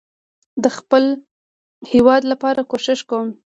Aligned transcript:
ده 0.61 0.69
خپل 0.77 1.03
هيواد 1.91 2.21
لپاره 2.31 2.61
کوښښ 2.71 2.99
کوم 3.09 3.27